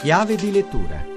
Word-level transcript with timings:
Chiave 0.00 0.36
di 0.36 0.52
lettura 0.52 1.13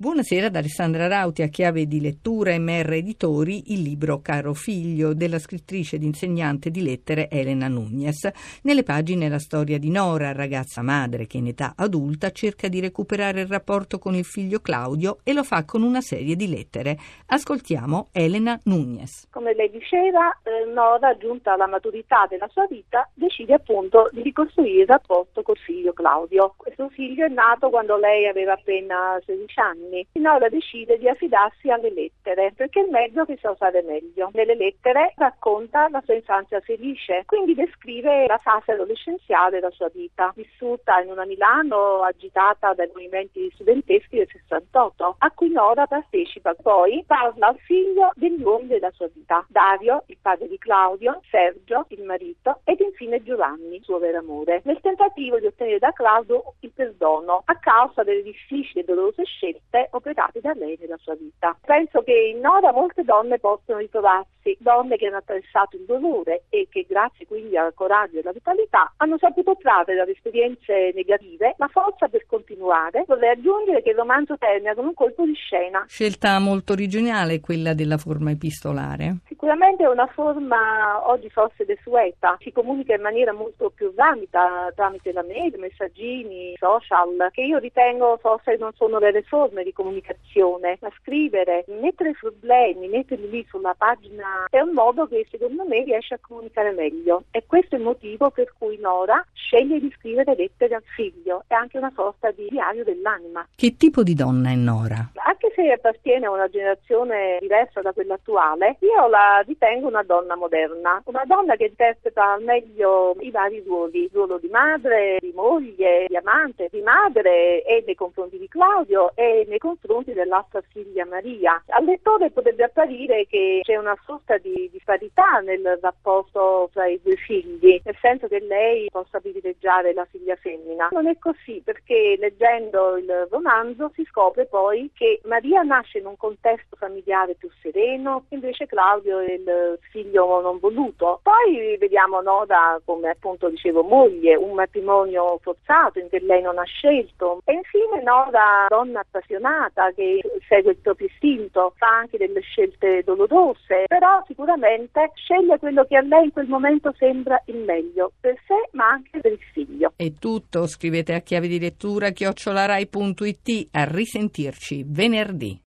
Buonasera 0.00 0.48
da 0.48 0.60
Alessandra 0.60 1.08
Rauti 1.08 1.42
a 1.42 1.48
chiave 1.48 1.86
di 1.86 2.00
lettura 2.00 2.56
MR 2.56 2.92
Editori 2.92 3.72
il 3.72 3.82
libro 3.82 4.20
Caro 4.20 4.54
figlio 4.54 5.12
della 5.12 5.40
scrittrice 5.40 5.96
ed 5.96 6.04
insegnante 6.04 6.70
di 6.70 6.84
lettere 6.84 7.28
Elena 7.28 7.66
Nunez. 7.66 8.30
Nelle 8.62 8.84
pagine 8.84 9.28
la 9.28 9.40
storia 9.40 9.76
di 9.76 9.90
Nora, 9.90 10.30
ragazza 10.30 10.82
madre 10.82 11.26
che 11.26 11.38
in 11.38 11.48
età 11.48 11.72
adulta 11.74 12.30
cerca 12.30 12.68
di 12.68 12.78
recuperare 12.78 13.40
il 13.40 13.48
rapporto 13.48 13.98
con 13.98 14.14
il 14.14 14.24
figlio 14.24 14.60
Claudio 14.60 15.18
e 15.24 15.32
lo 15.32 15.42
fa 15.42 15.64
con 15.64 15.82
una 15.82 16.00
serie 16.00 16.36
di 16.36 16.48
lettere. 16.48 16.96
Ascoltiamo 17.26 18.10
Elena 18.12 18.56
Nunez. 18.66 19.26
Come 19.32 19.52
lei 19.52 19.68
diceva, 19.68 20.30
eh, 20.44 20.70
Nora, 20.72 21.16
giunta 21.16 21.54
alla 21.54 21.66
maturità 21.66 22.24
della 22.30 22.46
sua 22.52 22.68
vita, 22.68 23.10
decide 23.14 23.54
appunto 23.54 24.10
di 24.12 24.22
ricostruire 24.22 24.82
il 24.82 24.86
rapporto 24.86 25.42
col 25.42 25.58
figlio 25.58 25.92
Claudio. 25.92 26.54
Questo 26.56 26.88
figlio 26.90 27.24
è 27.24 27.28
nato 27.28 27.68
quando 27.68 27.96
lei 27.96 28.28
aveva 28.28 28.52
appena 28.52 29.20
16 29.26 29.58
anni 29.58 29.86
anni. 29.88 30.06
Finora 30.12 30.48
decide 30.48 30.98
di 30.98 31.08
affidarsi 31.08 31.70
alle 31.70 31.90
lettere, 31.90 32.52
perché 32.54 32.80
è 32.80 32.84
il 32.84 32.90
mezzo 32.90 33.24
che 33.24 33.38
sa 33.40 33.50
usare 33.50 33.82
meglio. 33.82 34.30
Nelle 34.32 34.54
lettere 34.54 35.12
racconta 35.16 35.88
la 35.88 36.02
sua 36.04 36.14
infanzia 36.14 36.60
felice, 36.60 37.22
quindi 37.26 37.54
descrive 37.54 38.26
la 38.26 38.38
fase 38.38 38.72
adolescenziale 38.72 39.60
della 39.60 39.70
sua 39.70 39.88
vita, 39.88 40.32
vissuta 40.36 41.00
in 41.00 41.10
una 41.10 41.24
Milano 41.24 42.02
agitata 42.02 42.74
dai 42.74 42.90
movimenti 42.92 43.50
studenteschi 43.54 44.16
del 44.16 44.28
68, 44.30 45.16
a 45.18 45.30
cui 45.30 45.50
Nora 45.50 45.86
partecipa. 45.86 46.54
Poi 46.54 47.04
parla 47.06 47.48
al 47.48 47.58
figlio 47.58 48.10
degli 48.14 48.42
uomini 48.42 48.68
della 48.68 48.90
sua 48.90 49.08
vita, 49.12 49.44
Dario, 49.48 50.04
il 50.06 50.18
padre 50.20 50.48
di 50.48 50.58
Claudio, 50.58 51.20
Sergio, 51.30 51.86
il 51.88 52.02
marito, 52.02 52.60
ed 52.64 52.80
infine 52.80 53.22
Giovanni, 53.22 53.80
suo 53.82 53.98
vero 53.98 54.18
amore, 54.18 54.60
nel 54.64 54.80
tentativo 54.80 55.38
di 55.38 55.46
ottenere 55.46 55.78
da 55.78 55.92
Claudio 55.92 56.54
il 56.60 56.72
perdono 56.74 57.42
a 57.44 57.58
causa 57.58 58.02
delle 58.02 58.22
difficili 58.22 58.80
e 58.80 58.84
dolorose 58.84 59.24
scelte 59.24 59.77
scelte 59.78 59.88
operate 59.90 60.40
da 60.40 60.52
lei 60.54 60.76
nella 60.80 60.96
sua 60.98 61.14
vita. 61.14 61.56
Penso 61.64 62.02
che 62.02 62.32
in 62.34 62.40
Nora 62.40 62.72
molte 62.72 63.04
donne 63.04 63.38
possono 63.38 63.78
ritrovarsi, 63.78 64.56
donne 64.58 64.96
che 64.96 65.06
hanno 65.06 65.18
attraversato 65.18 65.76
il 65.76 65.84
dolore 65.84 66.44
e 66.48 66.66
che 66.70 66.86
grazie 66.88 67.26
quindi 67.26 67.56
al 67.56 67.74
coraggio 67.74 68.16
e 68.16 68.20
alla 68.20 68.32
vitalità 68.32 68.92
hanno 68.96 69.18
saputo 69.18 69.56
trarre 69.60 69.94
dalle 69.94 70.12
esperienze 70.12 70.92
negative 70.94 71.54
la 71.58 71.68
forza 71.68 72.08
per 72.08 72.26
continuare. 72.26 73.04
Vorrei 73.06 73.30
aggiungere 73.30 73.82
che 73.82 73.90
il 73.90 73.96
romanzo 73.96 74.36
termina 74.38 74.74
con 74.74 74.86
un 74.86 74.94
colpo 74.94 75.24
di 75.24 75.34
scena. 75.34 75.84
Scelta 75.86 76.38
molto 76.38 76.72
originale 76.72 77.40
quella 77.40 77.74
della 77.74 77.98
forma 77.98 78.30
epistolare. 78.30 79.18
Sicuramente 79.26 79.84
è 79.84 79.88
una 79.88 80.06
forma 80.06 81.08
oggi 81.08 81.28
forse 81.30 81.64
desueta, 81.64 82.36
si 82.40 82.52
comunica 82.52 82.94
in 82.94 83.02
maniera 83.02 83.32
molto 83.32 83.70
più 83.70 83.92
rapida 83.94 84.72
tramite 84.74 85.12
la 85.12 85.22
mail, 85.22 85.54
messaggini, 85.58 86.54
social, 86.56 87.28
che 87.32 87.42
io 87.42 87.58
ritengo 87.58 88.16
forse 88.20 88.56
non 88.56 88.72
sono 88.74 88.98
delle 88.98 89.22
forme 89.22 89.62
di 89.68 89.72
comunicazione, 89.72 90.78
ma 90.80 90.90
scrivere, 91.00 91.64
mettere 91.80 92.10
i 92.10 92.16
problemi, 92.18 92.88
metterli 92.88 93.28
lì 93.28 93.46
sulla 93.48 93.74
pagina 93.76 94.46
è 94.48 94.60
un 94.60 94.72
modo 94.72 95.06
che 95.06 95.26
secondo 95.30 95.64
me 95.64 95.84
riesce 95.84 96.14
a 96.14 96.18
comunicare 96.20 96.72
meglio. 96.72 97.24
E 97.30 97.44
questo 97.46 97.74
è 97.74 97.78
il 97.78 97.84
motivo 97.84 98.30
per 98.30 98.52
cui 98.58 98.78
Nora 98.78 99.24
sceglie 99.32 99.78
di 99.78 99.92
scrivere 99.96 100.34
lettere 100.34 100.74
al 100.74 100.84
figlio, 100.96 101.44
è 101.46 101.54
anche 101.54 101.78
una 101.78 101.92
sorta 101.94 102.30
di 102.30 102.46
diario 102.48 102.84
dell'anima. 102.84 103.46
Che 103.54 103.76
tipo 103.76 104.02
di 104.02 104.14
donna 104.14 104.50
è 104.50 104.54
Nora? 104.54 105.10
Se 105.58 105.72
appartiene 105.72 106.26
a 106.26 106.30
una 106.30 106.46
generazione 106.46 107.38
diversa 107.40 107.80
da 107.80 107.92
quella 107.92 108.14
attuale, 108.14 108.76
io 108.78 109.08
la 109.08 109.42
ritengo 109.44 109.88
una 109.88 110.04
donna 110.04 110.36
moderna, 110.36 111.02
una 111.06 111.24
donna 111.26 111.56
che 111.56 111.64
interpreta 111.64 112.34
al 112.34 112.44
meglio 112.44 113.16
i 113.18 113.32
vari 113.32 113.60
ruoli, 113.66 114.04
il 114.04 114.10
ruolo 114.12 114.38
di 114.38 114.46
madre, 114.46 115.16
di 115.18 115.32
moglie, 115.34 116.04
di 116.06 116.16
amante, 116.16 116.68
di 116.70 116.80
madre 116.80 117.64
e 117.64 117.82
nei 117.84 117.96
confronti 117.96 118.38
di 118.38 118.46
Claudio 118.46 119.10
e 119.16 119.46
nei 119.48 119.58
confronti 119.58 120.12
dell'altra 120.12 120.60
figlia 120.60 121.04
Maria. 121.06 121.60
Al 121.70 121.84
lettore 121.84 122.30
potrebbe 122.30 122.62
apparire 122.62 123.26
che 123.26 123.58
c'è 123.64 123.74
una 123.74 123.98
sorta 124.04 124.38
di 124.38 124.68
disparità 124.70 125.40
nel 125.40 125.76
rapporto 125.82 126.70
tra 126.72 126.86
i 126.86 127.00
due 127.02 127.16
figli, 127.16 127.80
nel 127.82 127.96
senso 128.00 128.28
che 128.28 128.38
lei 128.38 128.88
possa 128.92 129.18
privilegiare 129.18 129.92
la 129.92 130.04
figlia 130.04 130.36
femmina. 130.36 130.90
Non 130.92 131.08
è 131.08 131.18
così 131.18 131.60
perché 131.64 132.14
leggendo 132.16 132.96
il 132.96 133.26
romanzo 133.28 133.90
si 133.96 134.04
scopre 134.04 134.46
poi 134.46 134.88
che 134.94 135.20
Maria 135.24 135.46
nasce 135.62 135.98
in 135.98 136.06
un 136.06 136.16
contesto 136.16 136.76
familiare 136.76 137.34
più 137.34 137.48
sereno, 137.60 138.24
invece 138.30 138.66
Claudio 138.66 139.18
è 139.18 139.32
il 139.32 139.78
figlio 139.90 140.40
non 140.40 140.58
voluto. 140.58 141.20
Poi 141.22 141.76
vediamo 141.78 142.20
Noda 142.20 142.80
come 142.84 143.10
appunto 143.10 143.48
dicevo 143.48 143.82
moglie, 143.82 144.36
un 144.36 144.54
matrimonio 144.54 145.38
forzato 145.42 145.98
in 145.98 146.08
che 146.08 146.20
lei 146.20 146.42
non 146.42 146.58
ha 146.58 146.64
scelto 146.64 147.40
e 147.44 147.52
infine 147.52 148.02
Noda 148.02 148.66
donna 148.68 149.00
appassionata 149.00 149.90
che 149.92 150.20
segue 150.48 150.72
il 150.72 150.78
proprio 150.78 151.08
istinto, 151.08 151.72
fa 151.76 151.88
anche 151.88 152.18
delle 152.18 152.40
scelte 152.40 153.02
dolorose, 153.04 153.84
però 153.86 154.22
sicuramente 154.26 155.10
sceglie 155.14 155.58
quello 155.58 155.84
che 155.84 155.96
a 155.96 156.02
lei 156.02 156.24
in 156.24 156.32
quel 156.32 156.48
momento 156.48 156.92
sembra 156.96 157.40
il 157.46 157.58
meglio 157.58 158.12
per 158.20 158.36
sé 158.46 158.68
ma 158.72 158.88
anche 158.88 159.20
per 159.20 159.32
il 159.32 159.42
figlio. 159.52 159.92
È 159.96 160.12
tutto, 160.18 160.66
scrivete 160.66 161.14
a 161.14 161.20
chiave 161.20 161.48
di 161.48 161.58
lettura 161.58 162.10
chiocciolarai.it, 162.10 163.68
a 163.72 163.84
risentirci 163.84 164.84
venerdì. 164.86 165.37
Gabi. 165.38 165.56